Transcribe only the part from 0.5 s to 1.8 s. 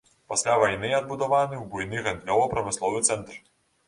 вайны адбудаваны ў